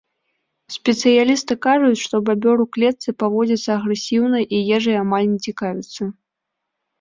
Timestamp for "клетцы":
2.77-3.09